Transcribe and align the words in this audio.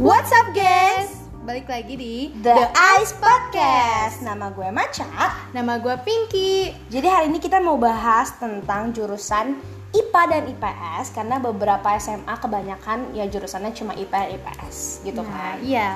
What's 0.00 0.32
up 0.32 0.52
guys? 0.52 1.12
Balik 1.42 1.68
lagi 1.68 1.94
di 1.94 2.14
The 2.36 2.56
Ice 2.96 3.12
Podcast. 3.14 4.20
Nama 4.20 4.48
gue 4.48 4.68
Maca. 4.70 5.06
Nama 5.52 5.76
gue 5.76 5.94
Pinky. 6.00 6.72
Jadi 6.88 7.04
hari 7.04 7.26
ini 7.28 7.36
kita 7.36 7.58
mau 7.58 7.76
bahas 7.76 8.32
tentang 8.34 8.90
jurusan 8.90 9.60
IPA 9.90 10.22
dan 10.26 10.42
IPS 10.48 11.12
karena 11.12 11.36
beberapa 11.36 11.92
SMA 11.96 12.32
kebanyakan 12.32 13.12
ya 13.12 13.26
jurusannya 13.26 13.72
cuma 13.72 13.92
IPA 13.92 14.18
dan 14.18 14.30
IPS 14.36 14.76
gitu 15.02 15.20
Nah, 15.20 15.28
kan. 15.28 15.56
iya. 15.60 15.88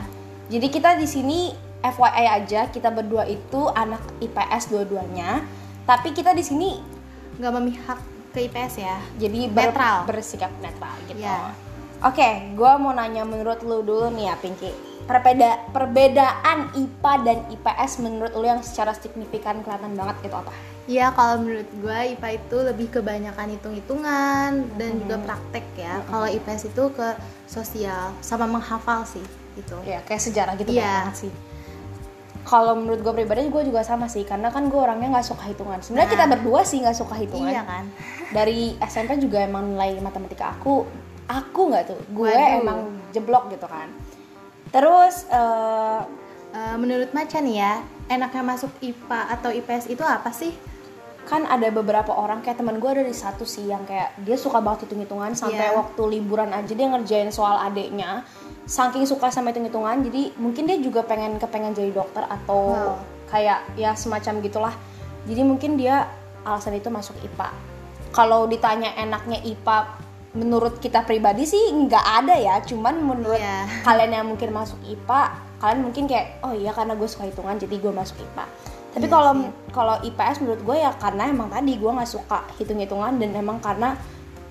Jadi 0.46 0.66
kita 0.68 0.95
di 0.95 1.07
sini 1.07 1.39
FYI 1.80 2.25
aja 2.34 2.68
kita 2.68 2.89
berdua 2.91 3.25
itu 3.25 3.68
anak 3.71 4.05
IPS 4.18 4.68
dua-duanya. 4.68 5.41
Tapi 5.84 6.12
kita 6.12 6.32
di 6.32 6.43
sini 6.43 6.71
Nggak 7.34 7.52
memihak 7.52 7.98
ke 8.30 8.45
IPS 8.45 8.75
ya. 8.79 8.96
jadi 9.16 9.48
ber- 9.48 9.71
Netral. 9.71 9.97
bersikap 10.05 10.51
netral 10.59 10.93
gitu. 11.07 11.19
Iya. 11.19 11.55
Oke, 12.05 12.53
gue 12.53 12.73
mau 12.77 12.93
nanya 12.93 13.25
menurut 13.25 13.65
lu 13.65 13.81
dulu 13.81 14.13
nih 14.13 14.29
ya 14.29 14.37
Pinky. 14.37 14.69
Perbeda 15.09 15.57
perbedaan 15.73 16.69
IPA 16.77 17.13
dan 17.25 17.39
IPS 17.49 18.05
menurut 18.05 18.33
lu 18.37 18.45
yang 18.45 18.61
secara 18.61 18.93
signifikan 18.93 19.65
kelihatan 19.65 19.97
banget 19.97 20.17
itu 20.21 20.37
apa? 20.37 20.53
Iya, 20.85 21.17
kalau 21.17 21.41
menurut 21.41 21.65
gue 21.80 21.99
IPA 22.13 22.29
itu 22.37 22.57
lebih 22.61 22.89
kebanyakan 22.93 23.57
hitung-hitungan 23.57 24.51
dan 24.77 24.91
juga 25.01 25.17
praktek 25.17 25.65
ya. 25.80 26.05
Kalau 26.05 26.29
IPS 26.29 26.63
itu 26.69 26.85
ke 26.93 27.09
sosial 27.49 28.13
sama 28.21 28.45
menghafal 28.45 29.09
sih 29.09 29.25
gitu. 29.57 29.80
Ya 29.89 30.05
kayak 30.05 30.21
sejarah 30.21 30.61
gitu 30.61 30.77
Iya. 30.77 31.09
banget 31.09 31.29
sih. 31.29 31.33
Kalau 32.45 32.77
menurut 32.77 33.01
gue 33.01 33.15
pribadi 33.16 33.49
gue 33.49 33.63
juga 33.65 33.80
sama 33.80 34.13
sih 34.13 34.29
karena 34.29 34.52
kan 34.52 34.69
gue 34.69 34.77
orangnya 34.77 35.09
nggak 35.09 35.25
suka 35.25 35.49
hitungan. 35.49 35.80
Sebenarnya 35.80 36.05
Nah. 36.05 36.15
kita 36.21 36.25
berdua 36.37 36.61
sih 36.69 36.85
nggak 36.85 36.97
suka 37.01 37.16
hitungan. 37.16 37.49
Iya 37.49 37.65
kan? 37.65 37.85
Dari 38.29 38.77
SMP 38.85 39.16
juga 39.16 39.41
emang 39.41 39.73
nilai 39.73 39.97
matematika 40.05 40.52
aku 40.52 40.85
aku 41.27 41.60
nggak 41.68 41.85
tuh. 41.87 42.01
Gue 42.10 42.29
Waduh. 42.29 42.60
emang 42.60 42.79
jeblok 43.10 43.49
gitu 43.49 43.65
kan. 43.65 43.88
Terus 44.71 45.26
eh, 45.29 46.01
Eh, 46.54 46.76
menurut 46.79 47.10
Maca 47.10 47.43
nih 47.43 47.59
ya, 47.59 47.82
enaknya 48.07 48.46
masuk 48.46 48.71
IPA 48.79 49.21
atau 49.26 49.51
IPS 49.51 49.90
itu 49.90 50.07
apa 50.07 50.30
sih? 50.30 50.54
kan 51.24 51.49
ada 51.49 51.73
beberapa 51.73 52.12
orang 52.12 52.45
kayak 52.45 52.60
teman 52.60 52.76
gue 52.76 52.84
ada 52.87 53.01
di 53.01 53.16
satu 53.16 53.43
sih 53.43 53.65
yang 53.65 53.80
kayak 53.88 54.12
dia 54.21 54.37
suka 54.37 54.60
banget 54.60 54.84
hitung-hitungan 54.84 55.32
sampai 55.32 55.73
Iya. 55.73 55.80
waktu 55.80 56.02
liburan 56.04 56.52
aja 56.52 56.68
dia 56.68 56.84
ngerjain 56.84 57.32
soal 57.32 57.56
adeknya 57.59 58.29
saking 58.68 59.09
suka 59.09 59.32
sama 59.32 59.49
hitung-hitungan 59.49 60.04
jadi 60.04 60.37
mungkin 60.37 60.68
dia 60.68 60.77
juga 60.77 61.01
pengen 61.01 61.40
kepengen 61.40 61.73
jadi 61.73 61.96
dokter 61.96 62.29
atau 62.29 62.77
Wow. 62.77 63.01
kayak 63.32 63.65
ya 63.73 63.96
semacam 63.96 64.44
gitulah 64.44 64.75
jadi 65.25 65.43
mungkin 65.43 65.81
dia 65.81 66.12
alasan 66.44 66.77
itu 66.77 66.93
masuk 66.93 67.16
IPA 67.19 67.49
kalau 68.12 68.44
ditanya 68.44 68.93
enaknya 68.93 69.41
IPA 69.41 70.03
menurut 70.34 70.82
kita 70.82 71.03
pribadi 71.03 71.47
sih 71.47 71.62
nggak 71.71 72.04
ada 72.21 72.34
ya 72.34 72.59
cuman 72.60 72.94
menurut 72.99 73.38
Iya. 73.38 73.71
kalian 73.82 74.10
yang 74.12 74.27
mungkin 74.27 74.50
masuk 74.50 74.82
IPA 74.82 75.22
kalian 75.59 75.81
mungkin 75.81 76.04
kayak 76.04 76.43
oh 76.43 76.50
iya 76.50 76.75
karena 76.75 76.93
gue 76.93 77.06
suka 77.06 77.25
hitungan 77.25 77.54
jadi 77.54 77.75
gue 77.78 77.93
masuk 77.93 78.19
IPA 78.19 78.44
tapi 78.91 79.06
Iya 79.06 79.12
kalau 79.12 79.32
sih. 79.32 79.50
kalau 79.71 79.94
IPS 80.03 80.37
menurut 80.43 80.62
gue 80.62 80.77
ya 80.77 80.91
karena 80.94 81.22
emang 81.27 81.49
tadi 81.49 81.72
gue 81.75 81.87
nggak 81.88 82.10
suka 82.10 82.38
hitung-hitungan 82.59 83.15
dan 83.16 83.31
emang 83.32 83.59
karena 83.59 83.94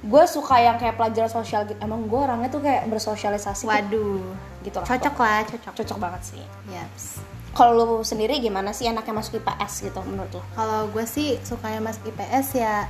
gue 0.03 0.23
suka 0.25 0.55
yang 0.57 0.75
kayak 0.75 0.95
pelajaran 0.95 1.27
sosial 1.27 1.63
gitu 1.63 1.79
emang 1.79 2.07
gue 2.07 2.15
orangnya 2.17 2.47
tuh 2.47 2.59
kayak 2.59 2.87
bersosialisasi 2.87 3.63
Waduh, 3.65 4.19
gitu 4.61 4.79
lah 4.79 4.87
cocok 4.87 5.15
lah, 5.15 5.39
cocok. 5.45 5.73
cocok 5.79 5.97
banget 5.99 6.21
sih 6.25 6.43
Yaps. 6.67 7.23
kalau 7.51 7.71
lu 7.73 7.87
sendiri 8.01 8.39
gimana 8.39 8.71
sih 8.71 8.83
enaknya 8.83 9.13
masuk 9.13 9.39
IPS 9.39 9.83
gitu 9.85 9.99
menurut 10.03 10.27
lu 10.29 10.43
Kalau 10.53 10.87
gue 10.87 11.03
sih 11.03 11.39
sukanya 11.39 11.79
masuk 11.79 12.07
IPS 12.07 12.47
ya 12.53 12.87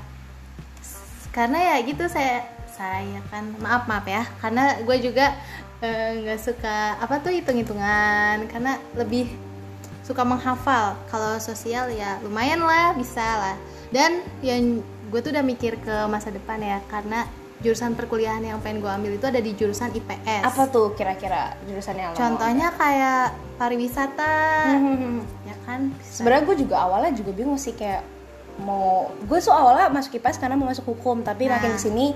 karena 1.30 1.58
ya 1.74 1.76
gitu 1.82 2.06
saya 2.06 2.46
saya 2.74 3.20
kan? 3.30 3.54
Maaf 3.62 3.86
maaf 3.86 4.06
ya. 4.06 4.26
Karena 4.42 4.82
gue 4.82 4.98
juga 5.00 5.32
eh, 5.80 6.26
nggak 6.26 6.40
suka 6.42 6.98
apa 6.98 7.22
tuh 7.22 7.32
hitung 7.32 7.58
hitungan 7.58 8.44
karena 8.50 8.76
lebih 8.94 9.30
suka 10.02 10.26
menghafal. 10.26 10.98
Kalau 11.08 11.38
sosial 11.38 11.94
ya 11.94 12.18
lumayan 12.20 12.60
lah 12.60 12.92
bisa 12.94 13.22
lah. 13.24 13.56
Dan 13.94 14.20
yang 14.42 14.82
gue 15.08 15.20
tuh 15.22 15.30
udah 15.30 15.46
mikir 15.46 15.78
ke 15.78 15.96
masa 16.10 16.34
depan 16.34 16.58
ya 16.58 16.82
karena 16.90 17.30
jurusan 17.62 17.96
perkuliahan 17.96 18.44
yang 18.44 18.60
pengen 18.60 18.84
gue 18.84 18.92
ambil 18.92 19.12
itu 19.16 19.24
ada 19.24 19.40
di 19.40 19.56
jurusan 19.56 19.88
IPS 19.96 20.44
apa 20.44 20.68
tuh 20.68 20.92
kira-kira 21.00 21.56
jurusan 21.64 21.96
yang 21.96 22.12
lo 22.12 22.18
mau 22.18 22.20
contohnya 22.20 22.68
kayak 22.76 23.32
pariwisata 23.56 24.34
ambil? 24.68 25.24
ya 25.48 25.56
kan? 25.64 25.80
Sebenarnya 26.04 26.44
gue 26.44 26.56
juga 26.68 26.76
awalnya 26.84 27.16
juga 27.16 27.32
bingung 27.32 27.56
sih 27.56 27.72
kayak 27.72 28.04
mau 28.60 29.08
gue 29.16 29.38
tuh 29.40 29.54
awalnya 29.54 29.88
masuk 29.90 30.20
IPS 30.20 30.44
karena 30.44 30.60
mau 30.60 30.68
masuk 30.68 30.86
hukum 30.92 31.24
tapi 31.24 31.48
Nah. 31.48 31.56
makin 31.56 31.74
ke 31.74 31.82
sini 31.82 32.12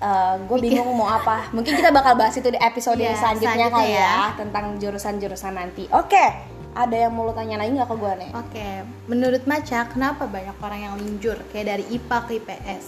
uh, 0.00 0.34
gue 0.40 0.58
bingung 0.60 0.90
mau 0.92 1.08
apa 1.08 1.50
mungkin 1.50 1.74
kita 1.74 1.90
bakal 1.90 2.14
bahas 2.14 2.34
itu 2.34 2.48
di 2.48 2.56
episode 2.56 2.98
Iya, 2.98 3.14
selanjutnya 3.14 3.54
selanjutnya 3.54 3.68
kali 3.70 3.90
ya. 3.90 4.00
ya. 4.00 4.16
tentang 4.34 4.64
jurusan-jurusan 4.76 5.52
nanti 5.52 5.84
oke 5.88 6.24
ada 6.72 6.94
yang 6.94 7.10
mau 7.10 7.22
lo 7.22 7.32
tanya 7.32 7.58
lagi 7.58 7.74
nggak 7.74 7.86
ke 7.86 7.96
gue 7.96 8.12
nih 8.18 8.30
Oke, 8.36 8.68
menurut 9.06 9.42
Maca, 9.44 9.88
kenapa 9.88 10.24
banyak 10.24 10.54
orang 10.56 10.80
yang 10.80 10.94
linjur 10.94 11.34
kayak 11.48 11.66
dari 11.68 11.84
IPA 11.90 12.18
ke 12.22 12.32
IPS? 12.38 12.86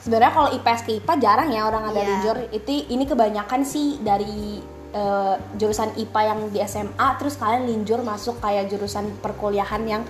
sebenarnya 0.00 0.32
kalau 0.32 0.48
IPS 0.50 0.80
ke 0.82 0.92
IPA 0.98 1.12
jarang 1.16 1.48
ya 1.48 1.62
orang 1.62 1.84
ada 1.86 1.94
Iya. 1.96 2.08
linjur 2.08 2.36
itu 2.50 2.70
ini 2.90 3.06
kebanyakan 3.06 3.62
sih 3.62 4.02
dari 4.02 4.58
uh, 4.90 5.38
jurusan 5.54 5.94
IPA 5.94 6.20
yang 6.26 6.40
di 6.50 6.58
SMA 6.60 7.08
terus 7.16 7.38
kalian 7.38 7.62
linjur 7.64 8.02
masuk 8.02 8.42
kayak 8.42 8.66
jurusan 8.66 9.06
perkuliahan 9.22 9.82
yang 9.86 10.02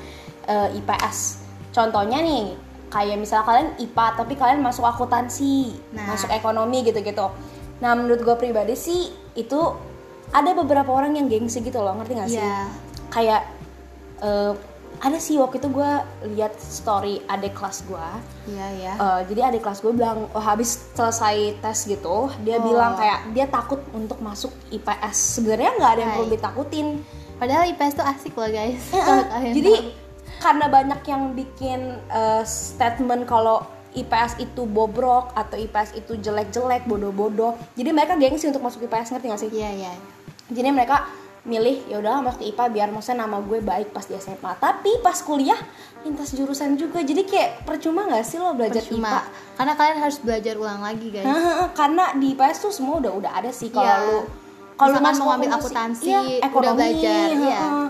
uh, 0.47 0.73
IPS 0.73 1.45
contohnya 1.69 2.19
nih 2.19 2.57
kayak 2.93 3.17
misalnya 3.17 3.43
kalian 3.43 3.69
IPA 3.79 4.07
tapi 4.15 4.35
kalian 4.35 4.61
masuk 4.61 4.85
akuntansi 4.85 5.73
Nah. 5.91 6.07
masuk 6.07 6.29
ekonomi 6.29 6.85
gitu-gitu 6.85 7.27
nah 7.79 7.93
menurut 7.93 8.21
gue 8.21 8.37
pribadi 8.39 8.77
sih 8.77 9.01
itu 9.33 9.61
ada 10.29 10.53
beberapa 10.53 10.89
orang 10.89 11.13
yang 11.15 11.27
gengsi 11.27 11.59
gitu 11.59 11.79
loh 11.79 11.93
ngerti 11.95 12.13
gak 12.15 12.29
sih 12.29 12.39
Iya. 12.39 12.69
kayak 13.09 13.43
uh, 14.21 14.53
ada 15.01 15.19
sih 15.19 15.35
waktu 15.35 15.59
itu 15.59 15.67
gue 15.69 15.91
lihat 16.31 16.55
story 16.55 17.19
adik 17.27 17.53
kelas 17.53 17.83
gue 17.83 18.07
Iya 18.47 18.67
ya. 18.73 18.93
Eh, 18.95 19.21
jadi 19.27 19.51
adik 19.51 19.61
kelas 19.61 19.83
gue 19.83 19.91
bilang 19.91 20.31
oh, 20.31 20.39
habis 20.39 20.79
selesai 20.93 21.59
tes 21.59 21.79
gitu 21.85 22.31
dia 22.41 22.57
Oh. 22.57 22.63
bilang 22.63 22.95
kayak 22.95 23.35
dia 23.35 23.47
takut 23.47 23.83
untuk 23.91 24.21
masuk 24.21 24.55
IPS 24.69 25.17
sebenarnya 25.35 25.75
nggak 25.75 25.91
ada 25.91 26.01
yang 26.01 26.13
perlu 26.15 26.29
ditakutin 26.31 26.89
Padahal 27.35 27.67
IPS 27.67 27.99
tuh 27.99 28.07
asik 28.07 28.39
loh 28.39 28.47
guys. 28.47 28.79
Kalian 28.95 29.51
jadi 29.51 29.73
tahu. 29.75 29.91
Karena 30.43 30.67
banyak 30.67 31.01
yang 31.07 31.23
bikin 31.33 31.81
eh, 32.11 32.43
statement 32.43 33.25
kalau 33.25 33.63
IPS 33.93 34.41
itu 34.41 34.65
bobrok 34.65 35.37
atau 35.37 35.55
IPS 35.55 35.95
itu 35.95 36.17
jelek-jelek 36.19 36.89
bodoh-bodoh 36.89 37.55
jadi 37.79 37.95
mereka 37.95 38.19
gengsi 38.19 38.49
untuk 38.51 38.65
masuk 38.65 38.85
IPS 38.89 39.15
ngerti 39.15 39.27
gak 39.31 39.41
sih 39.41 39.51
Iya 39.53 39.71
iya. 39.71 39.93
jadi 40.51 40.75
mereka 40.75 41.07
milih 41.43 41.91
ya 41.91 41.99
udah 41.99 42.23
masuk 42.23 42.43
IPA 42.47 42.65
biar 42.71 42.89
maksudnya 42.95 43.27
nama 43.27 43.43
gue 43.43 43.59
baik 43.59 43.91
pas 43.91 44.07
di 44.07 44.15
SMA 44.15 44.53
tapi 44.63 45.03
pas 45.03 45.19
kuliah 45.27 45.59
lintas 46.07 46.31
jurusan 46.35 46.79
juga 46.79 47.03
jadi 47.03 47.23
kayak 47.27 47.51
percuma 47.67 48.07
nggak 48.07 48.23
sih 48.23 48.39
lo 48.39 48.55
belajar 48.55 48.83
IPA 48.83 48.91
Percuma. 48.91 49.11
Karena 49.59 49.73
kalian 49.79 49.99
harus 50.03 50.19
belajar 50.19 50.55
ulang 50.59 50.83
lagi 50.83 51.07
guys. 51.15 51.27
Karena 51.79 52.05
di 52.19 52.35
IPS 52.35 52.59
tuh 52.59 52.73
semua 52.75 52.99
udah 52.99 53.13
udah 53.15 53.33
ada 53.39 53.51
sih 53.55 53.71
kalau 53.71 53.87
Iya. 53.87 54.07
lu 54.07 54.19
kalau 54.73 54.99
mau 54.99 55.39
ambil 55.39 55.51
akuntansi, 55.55 55.63
akuntansi, 55.63 56.11
iya, 56.11 56.19
udah 56.19 56.49
ekonomi, 56.51 56.79
belajar, 56.79 57.27
iya. 57.31 57.59
heeh. 57.63 57.89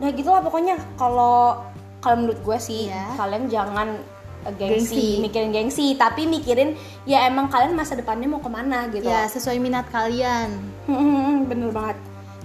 Nah 0.00 0.08
gitulah 0.14 0.40
pokoknya 0.46 0.76
kalau 0.94 1.58
kalau 2.00 2.16
menurut 2.18 2.40
gue 2.40 2.58
sih 2.58 2.82
Iya. 2.86 3.14
kalian 3.14 3.44
jangan 3.46 3.88
eh, 4.40 4.52
gengsi, 4.54 4.88
Gengsi. 4.90 5.06
mikirin 5.20 5.50
gengsi, 5.50 5.86
tapi 5.94 6.24
mikirin 6.24 6.72
ya 7.04 7.24
emang 7.24 7.46
kalian 7.46 7.72
masa 7.72 7.92
depannya 7.92 8.24
mau 8.26 8.40
ke 8.40 8.48
mana 8.48 8.88
gitu. 8.88 9.04
Ya 9.04 9.24
sesuai 9.26 9.56
minat 9.56 9.84
kalian. 9.88 10.48
Bener 11.44 11.68
banget. 11.68 12.00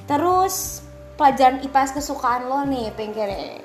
Terus 0.05 0.83
pelajaran 1.15 1.63
IPS 1.63 1.95
kesukaan 1.95 2.45
lo 2.45 2.61
nih, 2.63 2.91
Pinky 2.91 3.23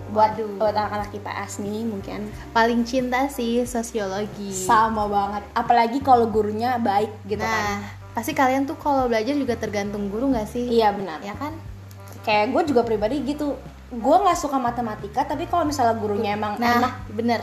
buat 0.08 0.38
Waduh. 0.38 0.56
buat 0.56 0.70
anak-anak 0.72 1.10
IPS 1.12 1.58
nih 1.58 1.82
mungkin 1.82 2.30
Paling 2.50 2.82
cinta 2.84 3.26
sih 3.26 3.66
sosiologi. 3.66 4.54
sama 4.54 5.04
banget. 5.04 5.42
Apalagi 5.52 5.98
kalau 5.98 6.26
gurunya 6.26 6.78
baik 6.78 7.10
gitu 7.26 7.42
kan. 7.42 7.50
nah, 7.76 7.82
pasti 8.12 8.30
kalian 8.30 8.62
tuh 8.64 8.74
kalau 8.74 9.06
belajar 9.06 9.34
juga 9.34 9.54
tergantung 9.54 10.06
guru 10.06 10.30
nggak 10.30 10.46
sih? 10.46 10.70
Iya 10.70 10.94
benar. 10.94 11.18
Ya 11.20 11.34
kan? 11.34 11.50
kayak 12.20 12.52
gue 12.52 12.62
juga 12.68 12.84
pribadi 12.84 13.16
gitu 13.24 13.56
gue 13.90 14.16
nggak 14.16 14.38
suka 14.38 14.56
matematika 14.56 15.24
tapi 15.24 15.44
kalau 15.44 15.64
misalnya 15.64 15.94
gurunya 15.94 16.30
emang 16.32 16.54
Nah, 16.56 16.78
enak 16.78 16.94
bener. 17.10 17.42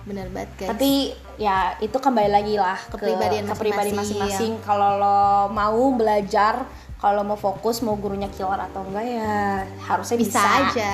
Bener 0.00 0.26
banget 0.28 0.50
guys. 0.56 0.68
tapi 0.70 0.90
ya 1.36 1.76
itu 1.78 1.92
kembali 1.94 2.28
lagi 2.28 2.54
lah 2.54 2.76
ke 2.82 2.96
Kepribadian 2.96 3.44
ke 3.44 3.54
pribadi 3.54 3.90
masing-masing. 3.90 4.18
masing-masing 4.18 4.52
kalau 4.60 4.96
lo 4.96 5.20
mau 5.50 5.76
belajar 5.90 6.64
kalau 6.96 7.20
mau 7.22 7.36
fokus 7.36 7.80
mau 7.80 7.94
gurunya 7.94 8.28
killer 8.28 8.58
atau 8.58 8.80
enggak 8.82 9.06
ya 9.06 9.64
harusnya 9.82 10.16
bisa, 10.16 10.36
Bisa 10.36 10.50
aja. 10.66 10.92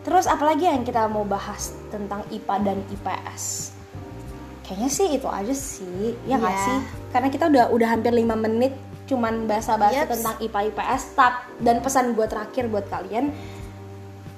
terus 0.00 0.24
apalagi 0.26 0.64
yang 0.64 0.80
kita 0.80 1.04
mau 1.06 1.24
bahas 1.24 1.76
tentang 1.88 2.24
IPA 2.30 2.56
dan 2.62 2.78
IPS 2.88 3.72
kayaknya 4.62 4.88
sih 4.90 5.08
itu 5.10 5.26
aja 5.26 5.52
sih 5.52 6.16
ya 6.24 6.36
nggak 6.36 6.48
Iya. 6.50 6.60
sih 6.62 6.76
karena 7.10 7.28
kita 7.28 7.44
udah 7.46 7.64
udah 7.68 7.88
hampir 7.90 8.12
lima 8.12 8.32
menit 8.34 8.72
cuman 9.04 9.44
bahasa-bahasa 9.44 10.04
Yaps. 10.04 10.12
tentang 10.12 10.34
IPA 10.40 10.60
IPS 10.70 11.02
tap 11.14 11.34
dan 11.58 11.80
pesan 11.80 12.12
gue 12.12 12.24
terakhir 12.24 12.68
buat 12.68 12.84
kalian. 12.86 13.32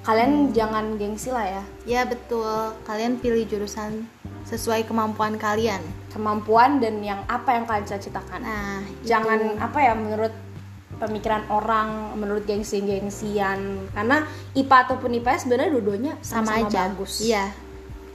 Kalian 0.07 0.55
jangan 0.55 0.95
gengsi 0.95 1.35
lah 1.35 1.43
ya. 1.43 1.63
Ya 1.83 2.01
betul. 2.07 2.71
Kalian 2.87 3.19
pilih 3.19 3.43
jurusan 3.43 4.07
sesuai 4.47 4.87
kemampuan 4.87 5.35
kalian. 5.35 5.83
kemampuan 6.07 6.81
dan 6.81 6.97
yang 7.05 7.21
apa 7.29 7.53
yang 7.53 7.69
kalian 7.69 7.85
cita-citakan. 7.85 8.41
Nah, 8.41 8.81
jangan 9.05 9.37
itu. 9.37 9.61
apa 9.61 9.79
ya 9.85 9.93
menurut 9.93 10.33
pemikiran 10.97 11.45
orang 11.51 12.17
menurut 12.17 12.41
gengsi-gengsian. 12.47 13.85
Karena 13.93 14.25
IPA 14.57 14.77
ataupun 14.87 15.13
IPS 15.21 15.45
sebenarnya 15.45 15.71
dua-duanya 15.77 16.13
sama, 16.25 16.57
sama-sama 16.57 16.73
aja. 16.73 16.79
bagus. 16.89 17.13
Iya. 17.21 17.45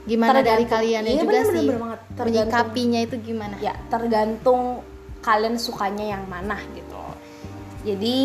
Gimana 0.03 0.43
dari 0.43 0.67
Tergantung- 0.67 0.71
kalian 0.73 1.03
iya, 1.07 1.13
juga 1.15 1.31
bener, 1.31 1.45
sih? 1.47 1.63
bener, 1.63 1.79
bener. 1.79 1.99
Tergantung- 2.11 2.27
menyikapinya 2.27 2.99
itu 2.99 3.15
gimana? 3.23 3.55
Ya 3.63 3.73
tergantung 3.87 4.61
kalian 5.23 5.55
sukanya 5.55 6.05
yang 6.17 6.23
mana 6.27 6.59
gitu. 6.75 7.03
Jadi 7.87 8.19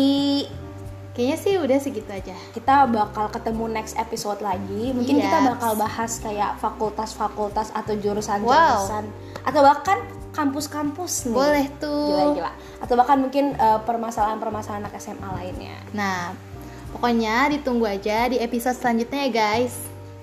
kayaknya 1.13 1.37
sih 1.37 1.53
udah 1.57 1.77
segitu 1.81 2.09
aja. 2.09 2.35
Kita 2.53 2.85
bakal 2.87 3.29
ketemu 3.33 3.65
next 3.69 3.97
episode 3.97 4.39
lagi. 4.39 4.93
Mungkin 4.93 5.19
kita 5.19 5.37
Yes. 5.41 5.47
bakal 5.55 5.71
bahas 5.75 6.11
kayak 6.21 6.51
fakultas-fakultas 6.61 7.73
atau 7.73 7.93
Wow. 7.97 8.01
jurusan-jurusan 8.01 9.03
atau 9.43 9.61
bahkan 9.65 9.97
kampus-kampus 10.31 11.27
nih. 11.27 11.35
Boleh 11.35 11.65
tuh. 11.81 12.07
Gila-gila. 12.13 12.51
Atau 12.79 12.93
bahkan 12.95 13.17
mungkin 13.19 13.57
eh, 13.57 13.79
permasalahan-permasalahan 13.83 14.85
anak 14.85 14.95
SMA 15.01 15.29
lainnya. 15.35 15.75
Nah 15.91 16.31
pokoknya 16.95 17.49
ditunggu 17.53 17.85
aja 17.85 18.29
di 18.29 18.37
episode 18.39 18.77
selanjutnya 18.77 19.27
ya 19.27 19.31
guys. 19.33 19.75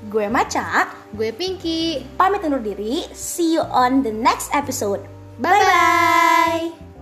Gue 0.06 0.30
Maca. 0.30 0.94
Gue 1.10 1.34
Pinky. 1.34 2.06
Pamit 2.14 2.46
undur 2.46 2.62
diri. 2.62 3.02
See 3.10 3.58
you 3.58 3.64
on 3.66 4.06
the 4.06 4.14
next 4.14 4.54
episode. 4.54 5.02
Bye-bye. 5.42 5.60
bye, 5.60 6.62
-bye. 6.72 6.95